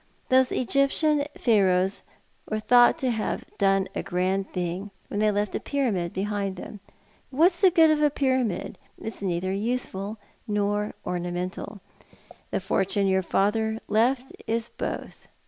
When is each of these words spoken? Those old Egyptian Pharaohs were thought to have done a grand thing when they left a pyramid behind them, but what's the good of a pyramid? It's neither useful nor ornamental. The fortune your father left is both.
Those 0.29 0.51
old 0.51 0.59
Egyptian 0.61 1.25
Pharaohs 1.37 2.01
were 2.49 2.57
thought 2.59 2.97
to 2.97 3.11
have 3.11 3.45
done 3.59 3.87
a 3.93 4.01
grand 4.01 4.51
thing 4.51 4.89
when 5.09 5.19
they 5.19 5.29
left 5.29 5.53
a 5.53 5.59
pyramid 5.59 6.11
behind 6.11 6.55
them, 6.55 6.79
but 7.29 7.37
what's 7.37 7.61
the 7.61 7.69
good 7.69 7.91
of 7.91 8.01
a 8.01 8.09
pyramid? 8.09 8.79
It's 8.97 9.21
neither 9.21 9.53
useful 9.53 10.17
nor 10.47 10.95
ornamental. 11.05 11.81
The 12.49 12.59
fortune 12.59 13.05
your 13.05 13.21
father 13.21 13.79
left 13.87 14.31
is 14.47 14.69
both. 14.69 15.27